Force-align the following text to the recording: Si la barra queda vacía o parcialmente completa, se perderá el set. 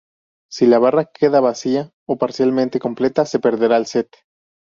Si 0.49 0.65
la 0.65 0.79
barra 0.79 1.05
queda 1.05 1.41
vacía 1.41 1.91
o 2.07 2.17
parcialmente 2.17 2.79
completa, 2.79 3.23
se 3.27 3.37
perderá 3.39 3.77
el 3.77 3.85
set. 3.85 4.09